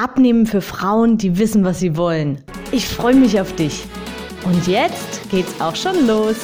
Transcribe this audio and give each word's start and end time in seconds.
Abnehmen 0.00 0.46
für 0.46 0.60
Frauen, 0.60 1.18
die 1.18 1.38
wissen, 1.38 1.64
was 1.64 1.80
sie 1.80 1.96
wollen. 1.96 2.44
Ich 2.70 2.86
freue 2.86 3.16
mich 3.16 3.40
auf 3.40 3.56
dich. 3.56 3.84
Und 4.44 4.68
jetzt 4.68 5.28
geht's 5.28 5.60
auch 5.60 5.74
schon 5.74 6.06
los. 6.06 6.36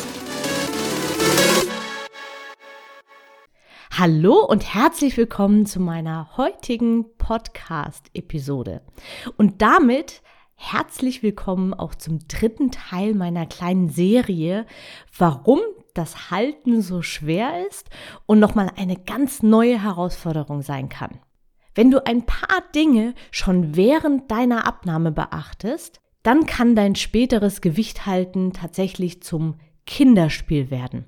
Hallo 3.97 4.45
und 4.45 4.75
herzlich 4.75 5.17
willkommen 5.17 5.67
zu 5.67 5.79
meiner 5.79 6.37
heutigen 6.37 7.17
Podcast-Episode. 7.17 8.81
Und 9.37 9.63
damit 9.63 10.23
herzlich 10.57 11.23
willkommen 11.23 11.75
auch 11.75 11.95
zum 11.95 12.27
dritten 12.27 12.73
Teil 12.73 13.15
meiner 13.15 13.47
kleinen 13.47 13.89
Serie, 13.89 14.67
warum 15.17 15.61
das 15.95 16.33
Halten 16.33 16.83
so 16.83 17.03
schwer 17.03 17.65
ist 17.69 17.89
und 18.27 18.41
nochmal 18.41 18.73
eine 18.77 18.97
ganz 18.97 19.45
neue 19.45 19.81
Herausforderung 19.81 20.63
sein 20.63 20.89
kann. 20.89 21.21
Wenn 21.75 21.91
du 21.91 22.07
ein 22.07 22.25
paar 22.25 22.63
Dinge 22.75 23.15
schon 23.31 23.77
während 23.77 24.31
deiner 24.31 24.67
Abnahme 24.67 25.13
beachtest, 25.13 26.01
dann 26.23 26.47
kann 26.47 26.75
dein 26.75 26.95
späteres 26.95 27.61
Gewicht 27.61 28.07
halten 28.07 28.53
tatsächlich 28.53 29.23
zum 29.23 29.57
Kinderspiel 29.87 30.71
werden. 30.71 31.05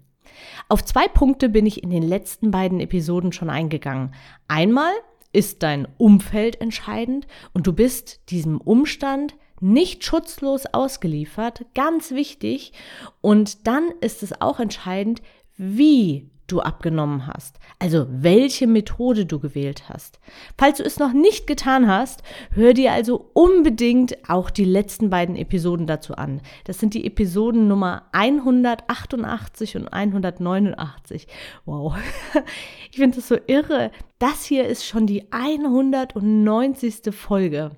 Auf 0.68 0.84
zwei 0.84 1.08
Punkte 1.08 1.48
bin 1.48 1.66
ich 1.66 1.82
in 1.82 1.90
den 1.90 2.02
letzten 2.02 2.50
beiden 2.50 2.80
Episoden 2.80 3.32
schon 3.32 3.48
eingegangen. 3.48 4.14
Einmal 4.48 4.92
ist 5.32 5.62
dein 5.62 5.88
Umfeld 5.98 6.60
entscheidend 6.60 7.26
und 7.52 7.66
du 7.66 7.72
bist 7.72 8.30
diesem 8.30 8.60
Umstand 8.60 9.34
nicht 9.60 10.04
schutzlos 10.04 10.66
ausgeliefert, 10.66 11.64
ganz 11.74 12.10
wichtig. 12.10 12.72
Und 13.20 13.66
dann 13.66 13.90
ist 14.00 14.22
es 14.22 14.40
auch 14.40 14.60
entscheidend, 14.60 15.22
wie 15.56 16.30
du 16.46 16.60
abgenommen 16.60 17.26
hast, 17.26 17.58
also 17.78 18.06
welche 18.08 18.66
Methode 18.66 19.26
du 19.26 19.38
gewählt 19.38 19.88
hast. 19.88 20.20
Falls 20.56 20.78
du 20.78 20.84
es 20.84 20.98
noch 20.98 21.12
nicht 21.12 21.46
getan 21.46 21.88
hast, 21.88 22.22
hör 22.50 22.72
dir 22.72 22.92
also 22.92 23.30
unbedingt 23.32 24.28
auch 24.28 24.50
die 24.50 24.64
letzten 24.64 25.10
beiden 25.10 25.36
Episoden 25.36 25.86
dazu 25.86 26.14
an. 26.14 26.40
Das 26.64 26.78
sind 26.78 26.94
die 26.94 27.06
Episoden 27.06 27.68
Nummer 27.68 28.08
188 28.12 29.76
und 29.76 29.88
189. 29.88 31.26
Wow, 31.64 31.96
ich 32.90 32.98
finde 32.98 33.16
das 33.16 33.28
so 33.28 33.36
irre. 33.46 33.90
Das 34.18 34.44
hier 34.44 34.66
ist 34.66 34.86
schon 34.86 35.06
die 35.06 35.30
190. 35.32 37.14
Folge. 37.14 37.72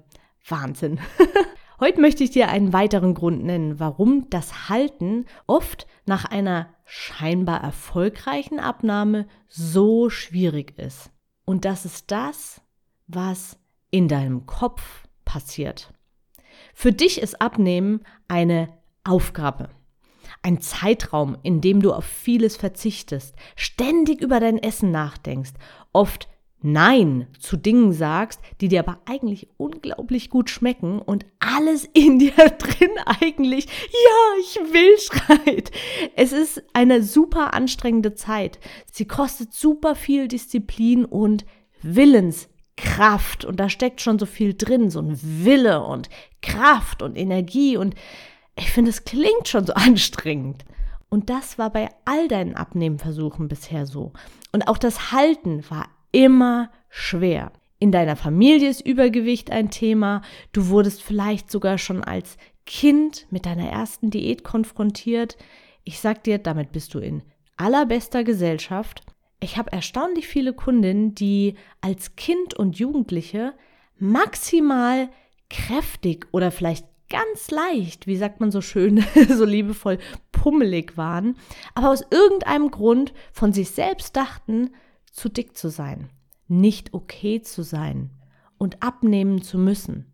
Wahnsinn. 0.47 1.01
Heute 1.81 2.01
möchte 2.01 2.25
ich 2.25 2.31
dir 2.31 2.49
einen 2.49 2.73
weiteren 2.73 3.15
Grund 3.15 3.45
nennen, 3.45 3.79
warum 3.79 4.29
das 4.31 4.69
Halten 4.69 5.27
oft 5.47 5.87
nach 6.07 6.25
einer 6.25 6.69
scheinbar 6.91 7.63
erfolgreichen 7.63 8.59
Abnahme 8.59 9.29
so 9.47 10.09
schwierig 10.09 10.79
ist. 10.79 11.11
Und 11.45 11.67
das 11.67 11.85
ist 11.85 12.11
das, 12.11 12.63
was 13.07 13.59
in 13.91 14.09
deinem 14.09 14.47
Kopf 14.47 15.07
passiert. 15.27 15.93
Für 16.73 16.93
dich 16.93 17.21
ist 17.21 17.43
Abnehmen 17.43 18.01
eine 18.27 18.73
Aufgabe. 19.05 19.69
Ein 20.43 20.63
Zeitraum, 20.63 21.37
in 21.43 21.61
dem 21.61 21.83
du 21.83 21.93
auf 21.93 22.07
vieles 22.07 22.57
verzichtest, 22.57 23.35
ständig 23.55 24.23
über 24.23 24.41
dein 24.41 24.57
Essen 24.57 24.91
nachdenkst, 24.91 25.53
oft 25.93 26.29
Nein 26.61 27.29
zu 27.39 27.57
Dingen 27.57 27.93
sagst, 27.93 28.41
die 28.61 28.69
dir 28.69 28.81
aber 28.81 28.99
eigentlich 29.07 29.49
unglaublich 29.59 30.29
gut 30.29 30.51
schmecken 30.51 30.99
und 30.99 31.25
alles 31.39 31.85
in 31.93 32.19
dir 32.19 32.33
drin 32.59 32.91
eigentlich, 33.05 33.67
ja, 33.67 34.41
ich 34.41 34.57
will 34.73 34.99
schreit. 34.99 35.71
Es 36.17 36.33
ist 36.33 36.63
eine 36.73 37.03
super 37.03 37.55
anstrengende 37.55 38.15
Zeit. 38.15 38.59
Sie 38.91 39.07
kostet 39.07 39.53
super 39.53 39.95
viel 39.95 40.27
Disziplin 40.27 41.05
und 41.05 41.47
Willenskraft. 41.83 43.45
Und 43.45 43.61
da 43.61 43.69
steckt 43.69 44.01
schon 44.01 44.19
so 44.19 44.27
viel 44.27 44.55
drin, 44.55 44.91
so 44.91 45.01
ein 45.01 45.17
Wille 45.23 45.85
und 45.85 46.09
Kraft 46.43 47.03
und 47.03 47.17
Energie. 47.17 47.77
Und 47.77 47.95
ich 48.57 48.73
finde, 48.73 48.91
es 48.91 49.05
klingt 49.05 49.47
schon 49.47 49.65
so 49.65 49.73
anstrengend. 49.75 50.65
Und 51.09 51.31
das 51.31 51.57
war 51.57 51.71
bei 51.71 51.89
all 52.05 52.27
deinen 52.27 52.57
Abnehmenversuchen 52.57 53.49
bisher 53.49 53.87
so. 53.87 54.13
Und 54.51 54.67
auch 54.67 54.77
das 54.77 55.13
Halten 55.13 55.63
war 55.71 55.87
immer 56.13 56.71
schwer. 56.89 57.53
In 57.79 57.93
deiner 57.93 58.17
Familie 58.17 58.69
ist 58.69 58.85
Übergewicht 58.85 59.51
ein 59.51 59.71
Thema. 59.71 60.23
Du 60.53 60.69
wurdest 60.69 61.03
vielleicht 61.03 61.51
sogar 61.51 61.79
schon 61.79 62.03
als 62.03 62.37
Kind 62.67 63.27
mit 63.31 63.47
deiner 63.47 63.69
ersten 63.69 64.11
Diät 64.11 64.45
konfrontiert. 64.45 65.37
Ich 65.85 66.01
sag 66.01 66.25
dir, 66.25 66.39
damit 66.39 66.73
bist 66.73 66.95
du 66.95 66.99
in 66.99 67.23
allerbester 67.57 68.25
Gesellschaft. 68.25 69.03
Ich 69.41 69.57
habe 69.57 69.73
erstaunlich 69.73 70.27
viele 70.27 70.53
Kundinnen, 70.53 71.15
die 71.15 71.55
als 71.81 72.17
Kind 72.17 72.55
und 72.55 72.79
Jugendliche 72.79 73.55
maximal 73.99 75.09
kräftig 75.49 76.27
oder 76.33 76.51
vielleicht 76.51 76.87
ganz 77.09 77.51
leicht, 77.51 78.07
wie 78.07 78.17
sagt 78.17 78.41
man 78.41 78.51
so 78.51 78.61
schön, 78.61 79.05
so 79.29 79.45
liebevoll, 79.45 79.99
pummelig 80.33 80.97
waren, 80.97 81.37
aber 81.75 81.91
aus 81.91 82.05
irgendeinem 82.11 82.71
Grund 82.71 83.15
von 83.33 83.53
sich 83.53 83.71
selbst 83.71 84.17
dachten, 84.17 84.71
zu 85.19 85.29
dick 85.29 85.57
zu 85.57 85.69
sein, 85.69 86.11
nicht 86.47 86.95
okay 86.95 87.43
zu 87.43 87.63
sein 87.63 88.11
und 88.57 88.83
abnehmen 88.83 89.43
zu 89.43 89.59
müssen. 89.59 90.13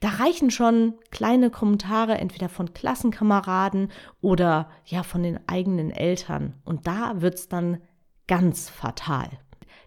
Da 0.00 0.10
reichen 0.10 0.50
schon 0.50 0.94
kleine 1.10 1.50
Kommentare 1.50 2.18
entweder 2.18 2.48
von 2.48 2.72
Klassenkameraden 2.72 3.90
oder 4.20 4.70
ja 4.84 5.02
von 5.02 5.24
den 5.24 5.40
eigenen 5.48 5.90
Eltern 5.90 6.54
und 6.64 6.86
da 6.86 7.20
wird's 7.20 7.48
dann 7.48 7.82
ganz 8.28 8.68
fatal. 8.68 9.28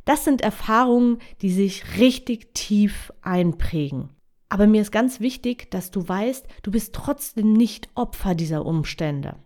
Das 0.03 0.25
sind 0.25 0.41
Erfahrungen, 0.41 1.19
die 1.41 1.51
sich 1.51 1.97
richtig 1.97 2.53
tief 2.53 3.13
einprägen. 3.22 4.09
Aber 4.49 4.67
mir 4.67 4.81
ist 4.81 4.91
ganz 4.91 5.22
wichtig, 5.22 5.72
dass 5.72 5.91
du 5.91 6.05
weißt, 6.05 6.45
du 6.63 6.72
bist 6.72 6.93
trotzdem 6.93 7.53
nicht 7.53 7.89
Opfer 7.95 8.35
dieser 8.35 8.66
Umstände. 8.66 9.38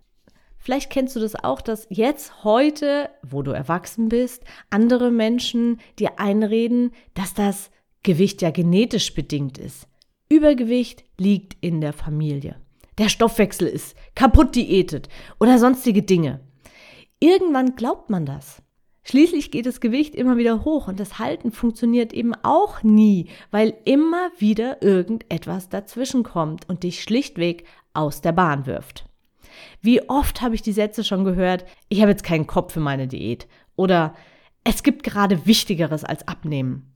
Vielleicht 0.66 0.90
kennst 0.90 1.16
du 1.16 1.20
das 1.20 1.36
auch, 1.36 1.62
dass 1.62 1.86
jetzt, 1.92 2.44
heute, 2.44 3.12
wo 3.22 3.44
du 3.44 3.52
erwachsen 3.52 4.10
bist, 4.10 4.44
andere 4.72 5.12
Menschen 5.12 5.80
dir 6.00 6.20
einreden, 6.20 6.92
dass 7.14 7.36
das 7.36 7.70
Gewicht 8.02 8.42
ja 8.42 8.50
genetisch 8.50 9.14
bedingt 9.14 9.60
ist. 9.60 9.88
Übergewicht 10.28 11.04
liegt 11.20 11.56
in 11.62 11.82
der 11.82 11.94
Familie. 11.94 12.56
Der 12.98 13.10
Stoffwechsel 13.10 13.68
ist 13.68 13.96
kaputt 14.16 14.56
diätet 14.56 15.08
oder 15.40 15.60
sonstige 15.60 16.02
Dinge. 16.02 16.40
Irgendwann 17.20 17.76
glaubt 17.76 18.10
man 18.10 18.26
das. 18.26 18.64
Schließlich 19.04 19.52
geht 19.52 19.68
das 19.68 19.80
Gewicht 19.80 20.16
immer 20.16 20.38
wieder 20.38 20.66
hoch 20.66 20.88
und 20.88 21.00
das 21.00 21.20
Halten 21.20 21.52
funktioniert 21.52 22.12
eben 22.12 22.34
auch 22.42 22.82
nie, 22.82 23.30
weil 23.52 23.76
immer 23.86 24.32
wieder 24.40 24.82
irgendetwas 24.82 25.70
dazwischen 25.70 26.24
kommt 26.24 26.68
und 26.68 26.82
dich 26.82 27.04
schlichtweg 27.04 27.66
aus 27.94 28.22
der 28.22 28.32
Bahn 28.32 28.66
wirft. 28.66 29.06
Wie 29.82 30.10
oft 30.10 30.42
habe 30.42 30.56
ich 30.56 30.62
die 30.62 30.74
Sätze 30.74 31.04
schon 31.04 31.24
gehört, 31.24 31.66
ich 31.90 32.02
habe 32.02 32.12
jetzt 32.12 32.24
keinen 32.24 32.48
Kopf 32.48 32.74
für 32.74 32.80
meine 32.80 33.08
Diät 33.08 33.48
oder 33.76 34.14
es 34.64 34.84
gibt 34.84 35.04
gerade 35.04 35.46
Wichtigeres 35.46 36.04
als 36.04 36.28
abnehmen. 36.28 36.94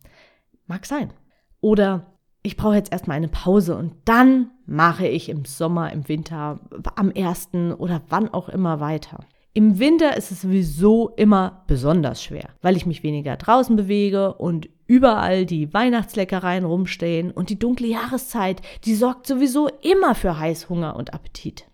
Mag 0.68 0.86
sein. 0.86 1.14
Oder 1.62 2.18
ich 2.42 2.58
brauche 2.58 2.76
jetzt 2.76 2.92
erstmal 2.92 3.18
eine 3.18 3.28
Pause 3.28 3.76
und 3.76 3.94
dann 4.06 4.52
mache 4.66 5.08
ich 5.08 5.30
im 5.30 5.46
Sommer, 5.46 5.92
im 5.92 6.08
Winter, 6.08 6.60
am 6.96 7.12
ersten 7.12 7.74
oder 7.74 8.02
wann 8.10 8.30
auch 8.30 8.50
immer 8.50 8.80
weiter. 8.80 9.26
Im 9.54 9.80
Winter 9.80 10.16
ist 10.16 10.32
es 10.32 10.42
sowieso 10.42 11.10
immer 11.10 11.64
besonders 11.68 12.24
schwer, 12.24 12.50
weil 12.62 12.78
ich 12.78 12.86
mich 12.86 13.04
weniger 13.04 13.36
draußen 13.36 13.76
bewege 13.76 14.34
und 14.36 14.70
überall 14.88 15.46
die 15.46 15.74
Weihnachtsleckereien 15.74 16.66
rumstehen 16.66 17.32
und 17.32 17.50
die 17.50 17.60
dunkle 17.60 17.88
Jahreszeit, 17.88 18.62
die 18.86 18.96
sorgt 18.96 19.28
sowieso 19.28 19.68
immer 19.82 20.16
für 20.16 20.40
Heißhunger 20.40 20.96
und 20.96 21.14
Appetit. 21.14 21.69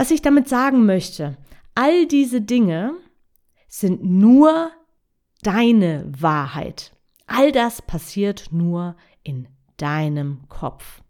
Was 0.00 0.10
ich 0.10 0.22
damit 0.22 0.48
sagen 0.48 0.86
möchte, 0.86 1.36
all 1.74 2.06
diese 2.06 2.40
Dinge 2.40 2.94
sind 3.68 4.02
nur 4.02 4.70
deine 5.42 6.10
Wahrheit. 6.18 6.96
All 7.26 7.52
das 7.52 7.82
passiert 7.82 8.46
nur 8.50 8.96
in 9.22 9.46
deinem 9.76 10.48
Kopf. 10.48 11.02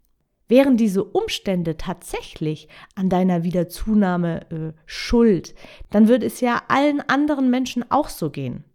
Wären 0.49 0.75
diese 0.75 1.05
Umstände 1.05 1.77
tatsächlich 1.77 2.67
an 2.93 3.07
deiner 3.07 3.45
Wiederzunahme 3.45 4.51
äh, 4.51 4.73
schuld, 4.85 5.55
dann 5.89 6.09
würde 6.09 6.25
es 6.25 6.41
ja 6.41 6.61
allen 6.67 6.99
anderen 6.99 7.49
Menschen 7.49 7.89
auch 7.89 8.09
so 8.09 8.29
gehen. 8.29 8.65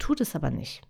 Tut 0.00 0.20
es 0.20 0.34
aber 0.34 0.50
nicht. 0.50 0.82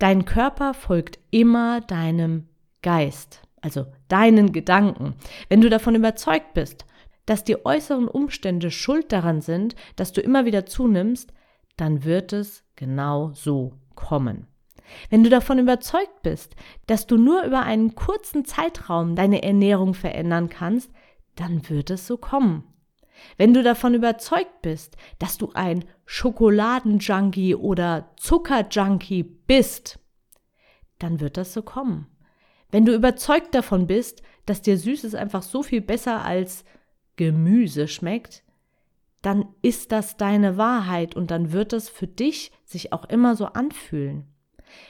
Dein 0.00 0.24
Körper 0.24 0.74
folgt 0.74 1.20
immer 1.30 1.82
deinem 1.82 2.48
Geist. 2.82 3.42
also 3.60 3.86
deinen 4.08 4.50
Gedanken, 4.50 5.14
wenn 5.48 5.60
du 5.60 5.70
davon 5.70 5.94
überzeugt 5.94 6.52
bist, 6.52 6.84
dass 7.26 7.44
die 7.44 7.64
äußeren 7.64 8.08
Umstände 8.08 8.70
schuld 8.70 9.12
daran 9.12 9.40
sind, 9.40 9.76
dass 9.96 10.12
du 10.12 10.20
immer 10.20 10.44
wieder 10.44 10.66
zunimmst, 10.66 11.32
dann 11.76 12.04
wird 12.04 12.32
es 12.32 12.64
genau 12.76 13.32
so 13.32 13.78
kommen. 13.94 14.46
Wenn 15.10 15.24
du 15.24 15.30
davon 15.30 15.58
überzeugt 15.58 16.22
bist, 16.22 16.54
dass 16.86 17.06
du 17.06 17.16
nur 17.16 17.42
über 17.44 17.62
einen 17.62 17.94
kurzen 17.94 18.44
Zeitraum 18.44 19.16
deine 19.16 19.42
Ernährung 19.42 19.94
verändern 19.94 20.50
kannst, 20.50 20.90
dann 21.36 21.68
wird 21.68 21.90
es 21.90 22.06
so 22.06 22.16
kommen. 22.16 22.64
Wenn 23.36 23.54
du 23.54 23.62
davon 23.62 23.94
überzeugt 23.94 24.62
bist, 24.62 24.96
dass 25.18 25.38
du 25.38 25.50
ein 25.54 25.84
Schokoladenjunkie 26.04 27.54
oder 27.54 28.10
Zuckerjunkie 28.16 29.22
bist, 29.22 29.98
dann 30.98 31.20
wird 31.20 31.36
das 31.36 31.52
so 31.52 31.62
kommen. 31.62 32.06
Wenn 32.70 32.84
du 32.84 32.94
überzeugt 32.94 33.54
davon 33.54 33.86
bist, 33.86 34.22
dass 34.46 34.62
dir 34.62 34.76
Süßes 34.76 35.14
einfach 35.14 35.42
so 35.42 35.62
viel 35.62 35.80
besser 35.80 36.22
als 36.24 36.64
Gemüse 37.16 37.88
schmeckt, 37.88 38.42
dann 39.22 39.46
ist 39.62 39.92
das 39.92 40.16
deine 40.16 40.56
Wahrheit 40.58 41.16
und 41.16 41.30
dann 41.30 41.52
wird 41.52 41.72
es 41.72 41.88
für 41.88 42.06
dich 42.06 42.52
sich 42.64 42.92
auch 42.92 43.06
immer 43.06 43.36
so 43.36 43.46
anfühlen. 43.46 44.26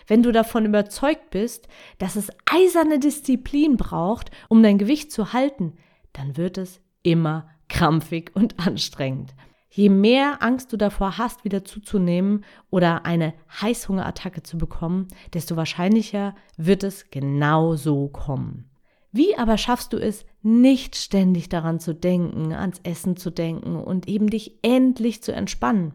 Wenn 0.07 0.23
du 0.23 0.33
davon 0.33 0.65
überzeugt 0.65 1.31
bist, 1.31 1.69
dass 1.99 2.17
es 2.17 2.31
eiserne 2.47 2.99
Disziplin 2.99 3.77
braucht, 3.77 4.31
um 4.49 4.63
dein 4.63 4.79
Gewicht 4.79 5.13
zu 5.13 5.33
halten, 5.33 5.75
dann 6.13 6.37
wird 6.37 6.59
es 6.59 6.81
immer 7.03 7.49
krampfig 7.69 8.33
und 8.35 8.59
anstrengend. 8.67 9.35
Je 9.71 9.89
mehr 9.89 10.41
Angst 10.41 10.73
du 10.73 10.77
davor 10.77 11.19
hast, 11.19 11.45
wieder 11.45 11.65
zuzunehmen 11.65 12.45
oder 12.71 13.05
eine 13.05 13.35
Heißhungerattacke 13.61 14.43
zu 14.43 14.57
bekommen, 14.57 15.09
desto 15.33 15.57
wahrscheinlicher 15.57 16.37
wird 16.57 16.85
es 16.85 17.11
genau 17.11 17.75
so 17.75 18.09
kommen. 18.09 18.71
Wie 19.17 19.39
aber 19.39 19.59
schaffst 19.59 19.93
du 19.93 19.99
es, 19.99 20.27
nicht 20.43 20.97
ständig 20.97 21.49
daran 21.49 21.79
zu 21.79 21.95
denken, 21.95 22.53
ans 22.53 22.81
Essen 22.83 23.17
zu 23.17 23.31
denken 23.31 23.77
und 23.77 24.09
eben 24.09 24.29
dich 24.29 24.59
endlich 24.63 25.23
zu 25.23 25.33
entspannen? 25.33 25.95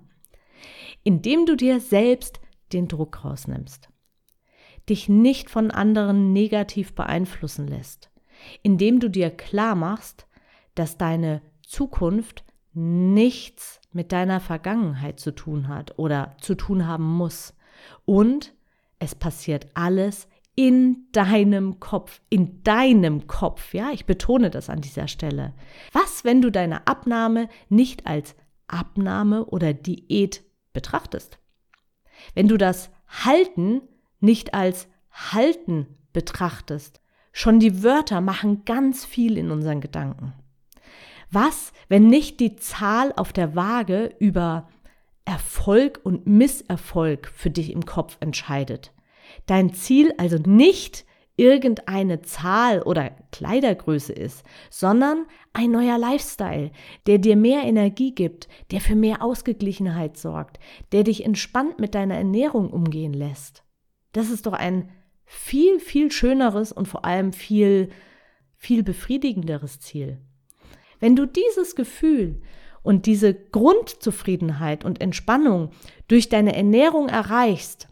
Indem 1.03 1.45
du 1.45 1.57
dir 1.57 1.81
selbst 1.81 2.39
den 2.71 2.87
Druck 2.87 3.25
rausnimmst, 3.25 3.89
dich 4.87 5.09
nicht 5.09 5.49
von 5.49 5.69
anderen 5.69 6.31
negativ 6.31 6.95
beeinflussen 6.95 7.67
lässt, 7.67 8.09
indem 8.63 9.01
du 9.01 9.09
dir 9.09 9.31
klar 9.31 9.75
machst, 9.75 10.25
dass 10.73 10.97
deine 10.97 11.41
Zukunft 11.61 12.45
nichts 12.71 13.81
mit 13.91 14.13
deiner 14.13 14.39
Vergangenheit 14.39 15.19
zu 15.19 15.35
tun 15.35 15.67
hat 15.67 15.99
oder 15.99 16.37
zu 16.39 16.55
tun 16.55 16.87
haben 16.87 17.17
muss. 17.17 17.53
Und 18.05 18.53
es 18.97 19.13
passiert 19.13 19.67
alles 19.73 20.29
in 20.59 21.07
deinem 21.13 21.79
Kopf, 21.79 22.19
in 22.29 22.63
deinem 22.63 23.27
Kopf, 23.27 23.73
ja, 23.73 23.91
ich 23.91 24.05
betone 24.05 24.49
das 24.49 24.69
an 24.69 24.81
dieser 24.81 25.07
Stelle. 25.07 25.53
Was, 25.93 26.25
wenn 26.25 26.41
du 26.41 26.51
deine 26.51 26.85
Abnahme 26.85 27.47
nicht 27.69 28.05
als 28.05 28.35
Abnahme 28.67 29.45
oder 29.45 29.73
Diät 29.73 30.43
betrachtest? 30.73 31.39
Wenn 32.33 32.49
du 32.49 32.57
das 32.57 32.89
Halten 33.07 33.83
nicht 34.19 34.53
als 34.53 34.89
Halten 35.11 35.87
betrachtest, 36.11 36.99
schon 37.31 37.61
die 37.61 37.81
Wörter 37.81 38.19
machen 38.19 38.65
ganz 38.65 39.05
viel 39.05 39.37
in 39.37 39.51
unseren 39.51 39.79
Gedanken. 39.79 40.33
Was, 41.31 41.71
wenn 41.87 42.07
nicht 42.07 42.41
die 42.41 42.57
Zahl 42.57 43.13
auf 43.15 43.31
der 43.31 43.55
Waage 43.55 44.13
über 44.19 44.67
Erfolg 45.23 46.01
und 46.03 46.27
Misserfolg 46.27 47.31
für 47.33 47.49
dich 47.49 47.71
im 47.71 47.85
Kopf 47.85 48.17
entscheidet? 48.19 48.91
Dein 49.45 49.73
Ziel 49.73 50.13
also 50.17 50.37
nicht 50.37 51.05
irgendeine 51.39 52.21
Zahl 52.21 52.81
oder 52.81 53.11
Kleidergröße 53.31 54.11
ist, 54.11 54.43
sondern 54.69 55.25
ein 55.53 55.71
neuer 55.71 55.97
Lifestyle, 55.97 56.71
der 57.07 57.17
dir 57.17 57.37
mehr 57.37 57.63
Energie 57.63 58.13
gibt, 58.13 58.49
der 58.71 58.81
für 58.81 58.95
mehr 58.95 59.23
Ausgeglichenheit 59.23 60.17
sorgt, 60.17 60.59
der 60.91 61.03
dich 61.03 61.23
entspannt 61.23 61.79
mit 61.79 61.95
deiner 61.95 62.15
Ernährung 62.15 62.69
umgehen 62.69 63.13
lässt. 63.13 63.63
Das 64.11 64.29
ist 64.29 64.47
doch 64.47 64.53
ein 64.53 64.91
viel, 65.23 65.79
viel 65.79 66.11
schöneres 66.11 66.73
und 66.73 66.87
vor 66.87 67.05
allem 67.05 67.31
viel, 67.31 67.89
viel 68.57 68.83
befriedigenderes 68.83 69.79
Ziel. 69.79 70.19
Wenn 70.99 71.15
du 71.15 71.25
dieses 71.25 71.75
Gefühl 71.75 72.41
und 72.83 73.05
diese 73.05 73.33
Grundzufriedenheit 73.33 74.83
und 74.83 74.99
Entspannung 74.99 75.69
durch 76.09 76.27
deine 76.27 76.55
Ernährung 76.55 77.07
erreichst, 77.07 77.87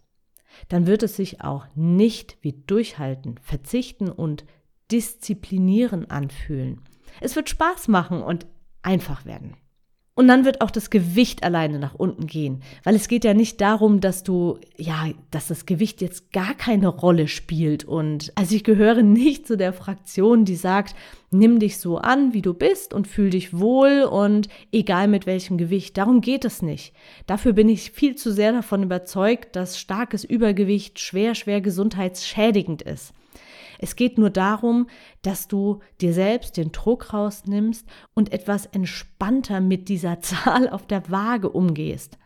dann 0.70 0.88
wird 0.88 1.04
es 1.04 1.16
sich 1.16 1.42
auch 1.42 1.66
nicht 1.76 2.38
wie 2.42 2.54
Durchhalten, 2.54 3.38
Verzichten 3.42 4.10
und 4.10 4.46
Disziplinieren 4.92 6.10
anfühlen. 6.10 6.82
Es 7.22 7.36
wird 7.36 7.50
Spaß 7.50 7.88
machen 7.88 8.22
und 8.22 8.46
einfach 8.82 9.26
werden. 9.26 9.56
Und 10.18 10.28
dann 10.28 10.46
wird 10.46 10.62
auch 10.62 10.72
das 10.72 10.90
Gewicht 10.90 11.44
alleine 11.44 11.78
nach 11.78 11.94
unten 11.94 12.26
gehen, 12.26 12.64
weil 12.84 12.96
es 12.96 13.08
geht 13.08 13.24
ja 13.24 13.36
nicht 13.36 13.62
darum, 13.62 14.02
dass 14.02 14.24
du, 14.24 14.58
ja, 14.76 15.10
dass 15.30 15.48
das 15.48 15.68
Gewicht 15.68 16.02
jetzt 16.02 16.34
gar 16.34 16.56
keine 16.56 16.88
Rolle 16.88 17.28
spielt. 17.28 17.84
Und 17.84 18.32
also 18.34 18.56
ich 18.56 18.64
gehöre 18.64 19.04
nicht 19.04 19.46
zu 19.46 19.58
der 19.58 19.74
Fraktion, 19.74 20.44
die 20.44 20.56
sagt, 20.56 20.96
nimm 21.30 21.60
dich 21.60 21.78
so 21.78 22.00
an, 22.00 22.34
wie 22.34 22.42
du 22.42 22.56
bist 22.56 22.96
und 22.96 23.08
fühl 23.08 23.30
dich 23.30 23.60
wohl 23.60 24.08
und 24.10 24.50
egal 24.72 25.08
mit 25.08 25.28
welchem 25.28 25.60
Gewicht. 25.60 25.96
Darum 26.00 26.22
geht 26.22 26.46
es 26.46 26.64
nicht. 26.64 26.96
Dafür 27.28 27.54
bin 27.54 27.70
ich 27.70 27.92
viel 27.92 28.16
zu 28.16 28.32
sehr 28.32 28.54
davon 28.54 28.82
überzeugt, 28.82 29.56
dass 29.56 29.80
starkes 29.80 30.24
Übergewicht 30.24 30.98
schwer, 30.98 31.36
schwer 31.36 31.62
gesundheitsschädigend 31.62 32.82
ist. 32.82 33.14
Es 33.80 33.96
geht 33.96 34.18
nur 34.18 34.30
darum, 34.30 34.88
dass 35.22 35.48
du 35.48 35.80
dir 36.02 36.14
selbst 36.14 36.58
den 36.58 36.72
Druck 36.72 37.14
rausnimmst 37.14 37.88
und 38.14 38.32
etwas 38.32 38.66
entspannter 38.66 39.62
mit 39.62 39.90
dieser 39.90 40.20
Zahl 40.22 40.70
auf 40.70 40.88
der 40.88 41.10
Waage 41.10 41.50
umgehst. 41.50 42.18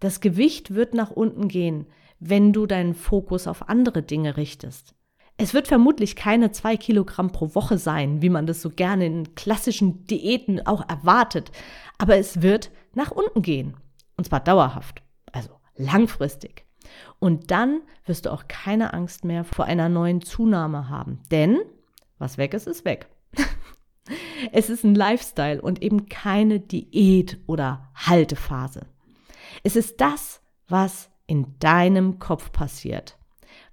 Das 0.00 0.20
Gewicht 0.20 0.74
wird 0.74 0.94
nach 0.94 1.10
unten 1.10 1.48
gehen, 1.48 1.86
wenn 2.18 2.52
du 2.52 2.66
deinen 2.66 2.94
Fokus 2.94 3.46
auf 3.46 3.68
andere 3.68 4.02
Dinge 4.02 4.36
richtest. 4.36 4.94
Es 5.38 5.52
wird 5.52 5.68
vermutlich 5.68 6.16
keine 6.16 6.50
zwei 6.50 6.76
Kilogramm 6.76 7.30
pro 7.30 7.54
Woche 7.54 7.76
sein, 7.76 8.22
wie 8.22 8.30
man 8.30 8.46
das 8.46 8.62
so 8.62 8.70
gerne 8.70 9.06
in 9.06 9.34
klassischen 9.34 10.04
Diäten 10.04 10.66
auch 10.66 10.88
erwartet, 10.88 11.52
aber 11.98 12.16
es 12.16 12.40
wird 12.40 12.70
nach 12.94 13.10
unten 13.10 13.42
gehen. 13.42 13.76
Und 14.16 14.24
zwar 14.24 14.40
dauerhaft, 14.40 15.02
also 15.32 15.50
langfristig. 15.76 16.65
Und 17.18 17.50
dann 17.50 17.80
wirst 18.04 18.26
du 18.26 18.32
auch 18.32 18.48
keine 18.48 18.94
Angst 18.94 19.24
mehr 19.24 19.44
vor 19.44 19.64
einer 19.64 19.88
neuen 19.88 20.22
Zunahme 20.22 20.88
haben. 20.88 21.20
Denn 21.30 21.60
was 22.18 22.38
weg 22.38 22.54
ist, 22.54 22.66
ist 22.66 22.84
weg. 22.84 23.08
es 24.52 24.70
ist 24.70 24.84
ein 24.84 24.94
Lifestyle 24.94 25.60
und 25.60 25.82
eben 25.82 26.08
keine 26.08 26.60
Diät 26.60 27.38
oder 27.46 27.88
Haltephase. 27.94 28.86
Es 29.62 29.76
ist 29.76 30.00
das, 30.00 30.40
was 30.68 31.10
in 31.26 31.58
deinem 31.58 32.18
Kopf 32.18 32.52
passiert, 32.52 33.18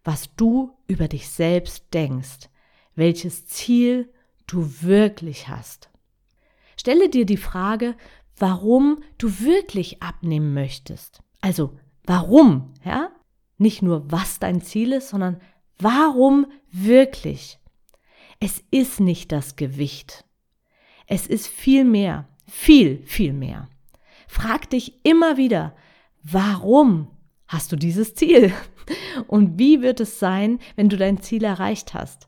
was 0.04 0.36
du 0.36 0.76
über 0.88 1.08
dich 1.08 1.30
selbst 1.30 1.94
denkst, 1.94 2.50
welches 2.96 3.48
Ziel 3.48 4.12
du 4.48 4.82
wirklich 4.82 5.48
hast. 5.48 5.90
Stelle 6.76 7.10
dir 7.10 7.26
die 7.26 7.38
Frage, 7.38 7.96
warum 8.38 9.04
du 9.18 9.40
wirklich 9.40 10.02
abnehmen 10.02 10.54
möchtest. 10.54 11.22
Also, 11.42 11.78
warum, 12.06 12.74
ja? 12.84 13.10
Nicht 13.64 13.82
nur, 13.82 14.12
was 14.12 14.40
dein 14.40 14.60
Ziel 14.60 14.92
ist, 14.92 15.08
sondern 15.08 15.40
warum 15.80 16.48
wirklich. 16.70 17.60
Es 18.42 18.62
ist 18.72 19.00
nicht 19.00 19.32
das 19.32 19.56
Gewicht. 19.56 20.26
Es 21.08 21.28
ist 21.28 21.48
viel 21.48 21.86
mehr, 21.86 22.28
viel, 22.46 23.02
viel 23.06 23.32
mehr. 23.32 23.70
Frag 24.28 24.70
dich 24.70 25.00
immer 25.06 25.38
wieder, 25.38 25.74
warum 26.24 27.08
hast 27.48 27.72
du 27.72 27.78
dieses 27.78 28.16
Ziel? 28.16 28.52
Und 29.28 29.58
wie 29.58 29.82
wird 29.82 30.02
es 30.02 30.20
sein, 30.20 30.60
wenn 30.76 30.90
du 30.90 30.98
dein 30.98 31.22
Ziel 31.22 31.46
erreicht 31.46 31.94
hast? 31.94 32.28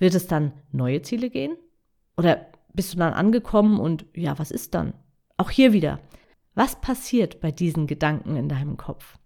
Wird 0.00 0.16
es 0.16 0.26
dann 0.26 0.54
neue 0.72 1.02
Ziele 1.02 1.30
gehen? 1.30 1.56
Oder 2.16 2.48
bist 2.72 2.94
du 2.94 2.98
dann 2.98 3.12
angekommen 3.12 3.78
und 3.78 4.06
ja, 4.16 4.40
was 4.40 4.50
ist 4.50 4.74
dann? 4.74 4.92
Auch 5.36 5.50
hier 5.50 5.72
wieder. 5.72 6.00
Was 6.56 6.80
passiert 6.80 7.40
bei 7.40 7.52
diesen 7.52 7.86
Gedanken 7.86 8.34
in 8.34 8.48
deinem 8.48 8.76
Kopf? 8.76 9.18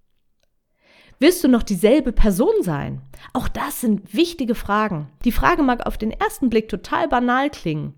Wirst 1.21 1.43
du 1.43 1.49
noch 1.49 1.65
dieselbe 1.65 2.13
Person 2.13 2.63
sein? 2.63 3.03
Auch 3.33 3.49
das 3.49 3.81
sind 3.81 4.15
wichtige 4.15 4.55
Fragen. 4.55 5.09
Die 5.25 5.33
Frage 5.33 5.63
mag 5.63 5.85
auf 5.85 5.99
den 5.99 6.13
ersten 6.13 6.49
Blick 6.49 6.69
total 6.69 7.09
banal 7.09 7.51
klingen, 7.51 7.95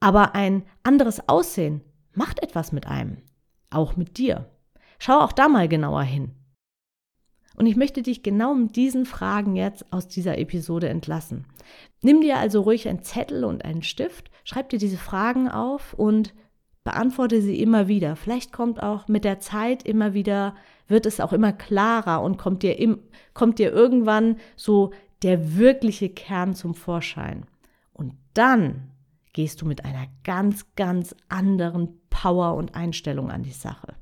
aber 0.00 0.34
ein 0.34 0.64
anderes 0.82 1.28
Aussehen 1.28 1.82
macht 2.14 2.42
etwas 2.42 2.72
mit 2.72 2.86
einem, 2.86 3.18
auch 3.68 3.96
mit 3.96 4.16
dir. 4.16 4.48
Schau 4.98 5.18
auch 5.20 5.32
da 5.32 5.48
mal 5.48 5.68
genauer 5.68 6.02
hin. 6.02 6.32
Und 7.56 7.66
ich 7.66 7.76
möchte 7.76 8.00
dich 8.00 8.22
genau 8.22 8.54
mit 8.54 8.74
diesen 8.74 9.04
Fragen 9.04 9.54
jetzt 9.54 9.92
aus 9.92 10.08
dieser 10.08 10.38
Episode 10.38 10.88
entlassen. 10.88 11.44
Nimm 12.00 12.22
dir 12.22 12.38
also 12.38 12.62
ruhig 12.62 12.88
einen 12.88 13.02
Zettel 13.02 13.44
und 13.44 13.66
einen 13.66 13.82
Stift, 13.82 14.30
schreib 14.44 14.70
dir 14.70 14.78
diese 14.78 14.96
Fragen 14.96 15.50
auf 15.50 15.92
und 15.92 16.32
beantworte 16.84 17.42
sie 17.42 17.60
immer 17.60 17.86
wieder. 17.86 18.16
Vielleicht 18.16 18.52
kommt 18.52 18.82
auch 18.82 19.08
mit 19.08 19.24
der 19.24 19.40
Zeit 19.40 19.82
immer 19.82 20.14
wieder, 20.14 20.54
wird 20.90 21.06
es 21.06 21.20
auch 21.20 21.32
immer 21.32 21.52
klarer 21.52 22.22
und 22.22 22.36
kommt 22.36 22.62
dir, 22.62 22.78
im, 22.78 22.98
kommt 23.32 23.58
dir 23.58 23.72
irgendwann 23.72 24.36
so 24.56 24.92
der 25.22 25.56
wirkliche 25.56 26.08
Kern 26.08 26.54
zum 26.54 26.74
Vorschein. 26.74 27.46
Und 27.92 28.14
dann 28.34 28.90
gehst 29.32 29.62
du 29.62 29.66
mit 29.66 29.84
einer 29.84 30.06
ganz, 30.24 30.66
ganz 30.76 31.14
anderen 31.28 32.00
Power 32.10 32.54
und 32.54 32.74
Einstellung 32.74 33.30
an 33.30 33.42
die 33.42 33.50
Sache. 33.52 33.94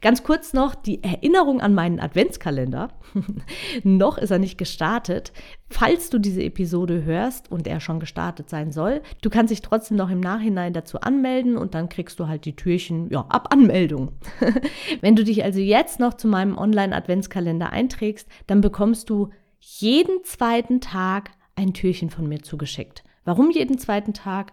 Ganz 0.00 0.22
kurz 0.22 0.52
noch 0.52 0.74
die 0.74 1.02
Erinnerung 1.02 1.60
an 1.60 1.74
meinen 1.74 2.00
Adventskalender. 2.00 2.88
noch 3.84 4.18
ist 4.18 4.30
er 4.30 4.38
nicht 4.38 4.58
gestartet. 4.58 5.32
Falls 5.70 6.10
du 6.10 6.18
diese 6.18 6.42
Episode 6.42 7.04
hörst 7.04 7.50
und 7.50 7.66
er 7.66 7.80
schon 7.80 8.00
gestartet 8.00 8.50
sein 8.50 8.72
soll, 8.72 9.02
du 9.22 9.30
kannst 9.30 9.50
dich 9.50 9.62
trotzdem 9.62 9.96
noch 9.96 10.10
im 10.10 10.20
Nachhinein 10.20 10.72
dazu 10.72 11.00
anmelden 11.00 11.56
und 11.56 11.74
dann 11.74 11.88
kriegst 11.88 12.20
du 12.20 12.28
halt 12.28 12.44
die 12.44 12.56
Türchen 12.56 13.10
ja, 13.10 13.24
ab 13.28 13.48
Anmeldung. 13.52 14.12
Wenn 15.00 15.16
du 15.16 15.24
dich 15.24 15.44
also 15.44 15.60
jetzt 15.60 16.00
noch 16.00 16.14
zu 16.14 16.28
meinem 16.28 16.58
Online-Adventskalender 16.58 17.70
einträgst, 17.70 18.28
dann 18.46 18.60
bekommst 18.60 19.10
du 19.10 19.30
jeden 19.60 20.24
zweiten 20.24 20.80
Tag 20.80 21.30
ein 21.54 21.72
Türchen 21.72 22.10
von 22.10 22.28
mir 22.28 22.42
zugeschickt. 22.42 23.04
Warum 23.24 23.50
jeden 23.50 23.78
zweiten 23.78 24.14
Tag? 24.14 24.52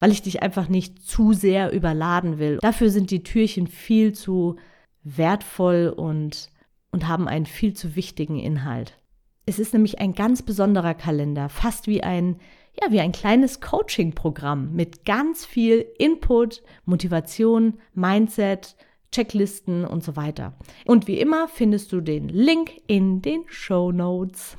Weil 0.00 0.12
ich 0.12 0.22
dich 0.22 0.42
einfach 0.42 0.68
nicht 0.68 1.02
zu 1.02 1.32
sehr 1.32 1.72
überladen 1.72 2.38
will. 2.38 2.58
Dafür 2.60 2.90
sind 2.90 3.10
die 3.10 3.22
Türchen 3.22 3.66
viel 3.66 4.12
zu 4.12 4.56
wertvoll 5.02 5.92
und, 5.94 6.50
und 6.92 7.08
haben 7.08 7.28
einen 7.28 7.46
viel 7.46 7.74
zu 7.74 7.96
wichtigen 7.96 8.38
Inhalt. 8.38 8.98
Es 9.46 9.58
ist 9.58 9.72
nämlich 9.72 9.98
ein 9.98 10.12
ganz 10.14 10.42
besonderer 10.42 10.94
Kalender, 10.94 11.48
fast 11.48 11.86
wie 11.86 12.02
ein, 12.02 12.36
ja, 12.80 12.92
wie 12.92 13.00
ein 13.00 13.12
kleines 13.12 13.60
Coaching-Programm 13.60 14.74
mit 14.74 15.04
ganz 15.04 15.46
viel 15.46 15.86
Input, 15.98 16.62
Motivation, 16.84 17.78
Mindset, 17.94 18.76
Checklisten 19.10 19.84
und 19.84 20.04
so 20.04 20.16
weiter. 20.16 20.54
Und 20.84 21.06
wie 21.06 21.18
immer 21.18 21.48
findest 21.48 21.92
du 21.92 22.00
den 22.00 22.28
Link 22.28 22.72
in 22.86 23.22
den 23.22 23.44
Show 23.46 23.90
Notes. 23.90 24.56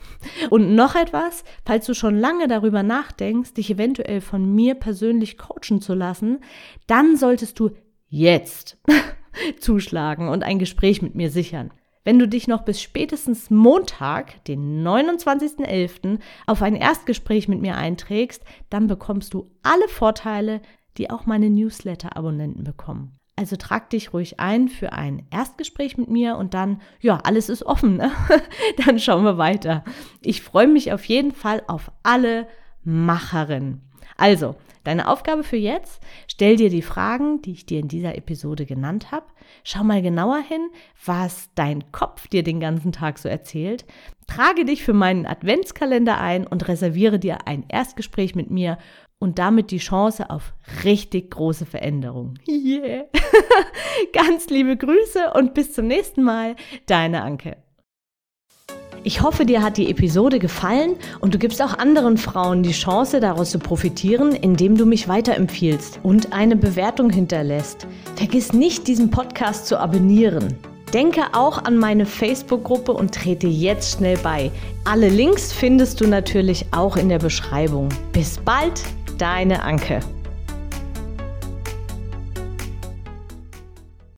Und 0.49 0.75
noch 0.75 0.95
etwas, 0.95 1.43
falls 1.65 1.85
du 1.85 1.93
schon 1.93 2.17
lange 2.17 2.47
darüber 2.47 2.81
nachdenkst, 2.81 3.53
dich 3.53 3.69
eventuell 3.69 4.21
von 4.21 4.53
mir 4.55 4.75
persönlich 4.75 5.37
coachen 5.37 5.81
zu 5.81 5.93
lassen, 5.93 6.39
dann 6.87 7.15
solltest 7.15 7.59
du 7.59 7.71
jetzt 8.07 8.81
zuschlagen 9.59 10.29
und 10.29 10.43
ein 10.43 10.59
Gespräch 10.59 11.01
mit 11.01 11.15
mir 11.15 11.29
sichern. 11.29 11.71
Wenn 12.03 12.17
du 12.17 12.27
dich 12.27 12.47
noch 12.47 12.63
bis 12.63 12.81
spätestens 12.81 13.51
Montag, 13.51 14.43
den 14.45 14.83
29.11., 14.83 16.19
auf 16.47 16.63
ein 16.63 16.75
Erstgespräch 16.75 17.47
mit 17.47 17.61
mir 17.61 17.75
einträgst, 17.75 18.43
dann 18.69 18.87
bekommst 18.87 19.35
du 19.35 19.51
alle 19.61 19.87
Vorteile, 19.89 20.61
die 20.97 21.11
auch 21.11 21.27
meine 21.27 21.51
Newsletter-Abonnenten 21.51 22.63
bekommen. 22.63 23.18
Also 23.39 23.55
trag 23.55 23.89
dich 23.89 24.11
ruhig 24.11 24.41
ein 24.41 24.67
für 24.67 24.91
ein 24.91 25.25
Erstgespräch 25.31 25.97
mit 25.97 26.09
mir 26.09 26.35
und 26.35 26.53
dann, 26.53 26.81
ja, 26.99 27.21
alles 27.23 27.47
ist 27.47 27.63
offen. 27.63 27.95
Ne? 27.95 28.11
dann 28.85 28.99
schauen 28.99 29.23
wir 29.23 29.37
weiter. 29.37 29.85
Ich 30.21 30.41
freue 30.41 30.67
mich 30.67 30.91
auf 30.91 31.05
jeden 31.05 31.31
Fall 31.31 31.63
auf 31.67 31.89
alle 32.03 32.49
Macherinnen. 32.83 33.81
Also, 34.17 34.57
deine 34.83 35.07
Aufgabe 35.07 35.45
für 35.45 35.55
jetzt, 35.55 36.01
stell 36.27 36.57
dir 36.57 36.69
die 36.69 36.81
Fragen, 36.81 37.41
die 37.41 37.53
ich 37.53 37.65
dir 37.65 37.79
in 37.79 37.87
dieser 37.87 38.17
Episode 38.17 38.65
genannt 38.65 39.13
habe. 39.13 39.27
Schau 39.63 39.85
mal 39.85 40.01
genauer 40.01 40.39
hin, 40.39 40.69
was 41.05 41.49
dein 41.55 41.93
Kopf 41.93 42.27
dir 42.27 42.43
den 42.43 42.59
ganzen 42.59 42.91
Tag 42.91 43.19
so 43.19 43.29
erzählt. 43.29 43.85
Trage 44.27 44.65
dich 44.65 44.83
für 44.83 44.93
meinen 44.93 45.25
Adventskalender 45.25 46.19
ein 46.19 46.45
und 46.45 46.67
reserviere 46.67 47.19
dir 47.19 47.47
ein 47.47 47.63
Erstgespräch 47.69 48.35
mit 48.35 48.51
mir 48.51 48.77
und 49.19 49.37
damit 49.37 49.71
die 49.71 49.77
Chance 49.77 50.29
auf 50.29 50.53
richtig 50.83 51.31
große 51.31 51.65
Veränderung. 51.65 52.35
Yeah! 52.47 53.05
Ganz 54.13 54.49
liebe 54.49 54.77
Grüße 54.77 55.31
und 55.33 55.53
bis 55.53 55.73
zum 55.73 55.87
nächsten 55.87 56.23
Mal, 56.23 56.55
deine 56.85 57.21
Anke. 57.21 57.57
Ich 59.03 59.21
hoffe, 59.21 59.45
dir 59.45 59.63
hat 59.63 59.77
die 59.77 59.89
Episode 59.89 60.39
gefallen 60.39 60.95
und 61.21 61.33
du 61.33 61.39
gibst 61.39 61.61
auch 61.61 61.77
anderen 61.77 62.17
Frauen 62.17 62.63
die 62.63 62.73
Chance, 62.73 63.21
daraus 63.21 63.51
zu 63.51 63.59
profitieren, 63.59 64.33
indem 64.33 64.77
du 64.77 64.85
mich 64.85 65.07
weiterempfiehlst 65.07 66.01
und 66.03 66.33
eine 66.33 66.57
Bewertung 66.57 67.09
hinterlässt. 67.09 67.87
Vergiss 68.15 68.51
nicht, 68.51 68.87
diesen 68.87 69.09
Podcast 69.09 69.67
zu 69.67 69.79
abonnieren. 69.79 70.57
Denke 70.93 71.21
auch 71.33 71.63
an 71.63 71.77
meine 71.77 72.05
Facebook-Gruppe 72.05 72.91
und 72.91 73.13
trete 73.13 73.47
jetzt 73.47 73.97
schnell 73.97 74.17
bei. 74.17 74.51
Alle 74.85 75.07
Links 75.07 75.53
findest 75.53 76.01
du 76.01 76.07
natürlich 76.07 76.65
auch 76.71 76.97
in 76.97 77.09
der 77.09 77.19
Beschreibung. 77.19 77.89
Bis 78.11 78.39
bald, 78.39 78.81
deine 79.19 79.63
Anke. 79.63 79.99